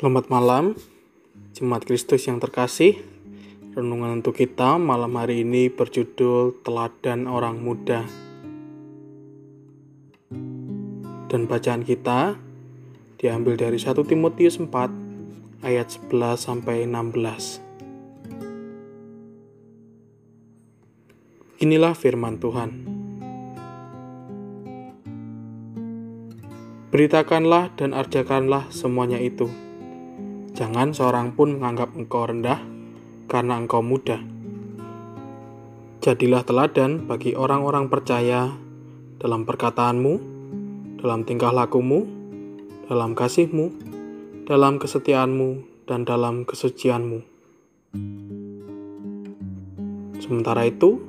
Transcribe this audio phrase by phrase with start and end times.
[0.00, 0.80] Selamat malam,
[1.52, 3.04] Jemaat Kristus yang terkasih.
[3.76, 8.08] Renungan untuk kita malam hari ini berjudul Teladan Orang Muda.
[11.28, 12.40] Dan bacaan kita
[13.20, 17.60] diambil dari 1 Timotius 4 ayat 11 sampai 16.
[21.60, 22.70] Inilah firman Tuhan.
[26.88, 29.68] Beritakanlah dan arjakanlah semuanya itu.
[30.60, 32.60] Jangan seorang pun menganggap engkau rendah
[33.32, 34.20] karena engkau muda.
[36.04, 38.52] Jadilah teladan bagi orang-orang percaya
[39.16, 40.20] dalam perkataanmu,
[41.00, 42.04] dalam tingkah lakumu,
[42.92, 43.72] dalam kasihmu,
[44.44, 47.24] dalam kesetiaanmu, dan dalam kesucianmu.
[50.20, 51.00] Sementara itu,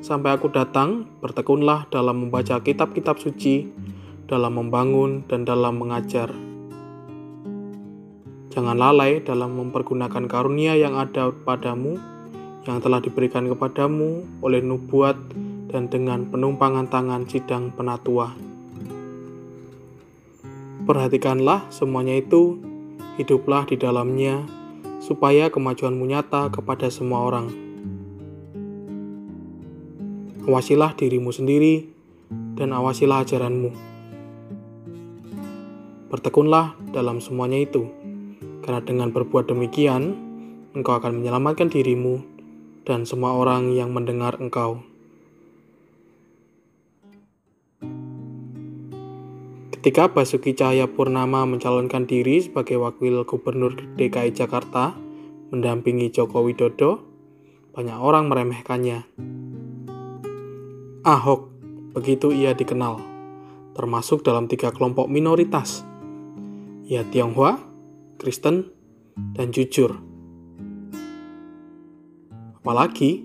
[0.00, 3.68] sampai aku datang, bertekunlah dalam membaca kitab-kitab suci
[4.24, 6.55] dalam membangun dan dalam mengajar.
[8.56, 12.00] Jangan lalai dalam mempergunakan karunia yang ada padamu,
[12.64, 15.12] yang telah diberikan kepadamu oleh nubuat
[15.68, 18.32] dan dengan penumpangan tangan sidang penatua.
[20.88, 22.56] Perhatikanlah semuanya itu,
[23.20, 24.48] hiduplah di dalamnya,
[25.04, 27.52] supaya kemajuanmu nyata kepada semua orang.
[30.48, 31.92] Awasilah dirimu sendiri,
[32.56, 33.76] dan awasilah ajaranmu
[36.08, 37.92] Bertekunlah dalam semuanya itu,
[38.66, 40.18] karena dengan berbuat demikian,
[40.74, 42.18] engkau akan menyelamatkan dirimu
[42.82, 44.82] dan semua orang yang mendengar engkau.
[49.70, 54.98] Ketika Basuki Cahaya Purnama mencalonkan diri sebagai wakil gubernur DKI Jakarta,
[55.54, 57.06] mendampingi Joko Widodo,
[57.70, 59.06] banyak orang meremehkannya.
[61.06, 61.54] Ahok,
[61.94, 62.98] begitu ia dikenal,
[63.78, 65.80] termasuk dalam tiga kelompok minoritas–
[66.86, 67.58] ya Tionghoa,
[68.26, 68.74] Kristen,
[69.38, 70.02] dan jujur.
[72.58, 73.22] Apalagi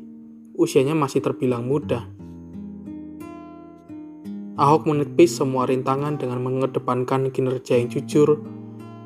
[0.53, 2.05] usianya masih terbilang muda.
[4.61, 8.45] Ahok menepis semua rintangan dengan mengedepankan kinerja yang jujur,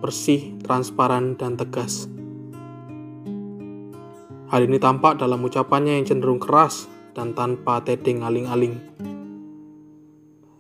[0.04, 2.12] bersih, transparan, dan tegas.
[4.52, 8.84] Hal ini tampak dalam ucapannya yang cenderung keras dan tanpa tedeng aling-aling.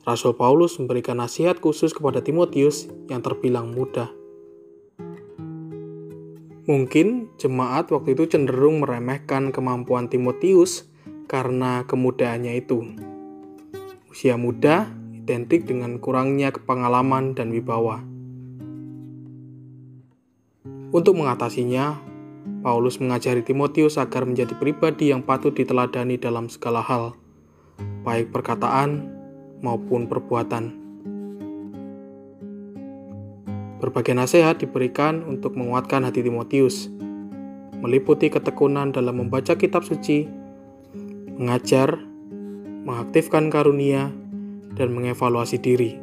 [0.08, 4.24] Rasul Paulus memberikan nasihat khusus kepada Timotius yang terbilang muda.
[6.66, 10.90] Mungkin jemaat waktu itu cenderung meremehkan kemampuan Timotius
[11.30, 12.82] karena kemudaannya itu.
[14.10, 18.02] Usia muda identik dengan kurangnya kepengalaman dan wibawa.
[20.90, 22.02] Untuk mengatasinya,
[22.66, 27.14] Paulus mengajari Timotius agar menjadi pribadi yang patut diteladani dalam segala hal,
[28.02, 29.06] baik perkataan,
[29.62, 30.85] maupun perbuatan.
[33.86, 36.90] Berbagai nasihat diberikan untuk menguatkan hati Timotius,
[37.78, 40.26] meliputi ketekunan dalam membaca kitab suci,
[41.38, 42.02] mengajar,
[42.82, 44.10] mengaktifkan karunia,
[44.74, 46.02] dan mengevaluasi diri.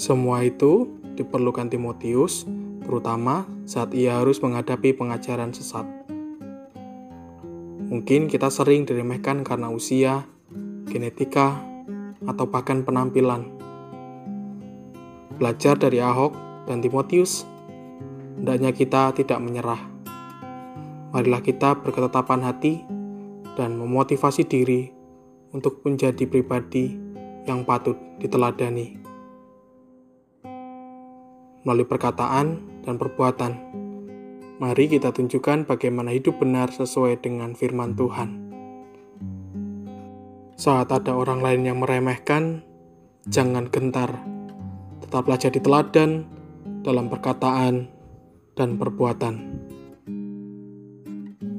[0.00, 2.48] Semua itu diperlukan Timotius,
[2.88, 5.84] terutama saat ia harus menghadapi pengajaran sesat.
[7.92, 10.24] Mungkin kita sering diremehkan karena usia,
[10.88, 11.60] genetika,
[12.24, 13.57] atau bahkan penampilan.
[15.38, 16.34] Belajar dari Ahok
[16.66, 17.46] dan Timotius,
[18.34, 19.78] hendaknya kita tidak menyerah.
[21.14, 22.82] Marilah kita berketetapan hati
[23.54, 24.90] dan memotivasi diri
[25.54, 26.90] untuk menjadi pribadi
[27.46, 28.98] yang patut diteladani.
[31.62, 32.46] Melalui perkataan
[32.82, 33.52] dan perbuatan,
[34.58, 38.30] mari kita tunjukkan bagaimana hidup benar sesuai dengan firman Tuhan.
[40.58, 42.66] Saat ada orang lain yang meremehkan,
[43.30, 44.37] jangan gentar.
[45.04, 46.26] Tetaplah jadi teladan
[46.82, 47.88] dalam perkataan
[48.58, 49.34] dan perbuatan.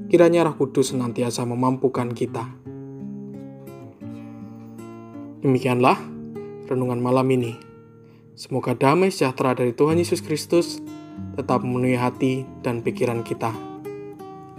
[0.09, 2.49] Kiranya Roh Kudus senantiasa memampukan kita.
[5.39, 5.95] Demikianlah
[6.67, 7.53] renungan malam ini.
[8.35, 10.81] Semoga damai sejahtera dari Tuhan Yesus Kristus
[11.39, 13.51] tetap memenuhi hati dan pikiran kita.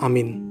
[0.01, 0.49] Amin.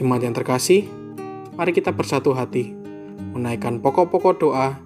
[0.00, 0.88] Jemaat yang terkasih,
[1.60, 2.72] mari kita bersatu hati,
[3.36, 4.78] menaikkan pokok-pokok doa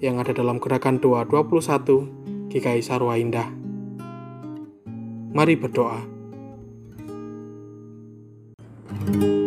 [0.00, 3.48] yang ada dalam gerakan doa 21 GKI Sarwa Indah.
[5.30, 6.00] Mari berdoa.
[9.00, 9.39] thank you